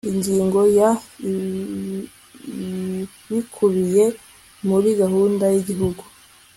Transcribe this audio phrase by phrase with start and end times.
[0.11, 0.89] Ingingo ya
[3.29, 4.05] Ibikubiye
[4.67, 6.03] muri Gahunda y Igihugu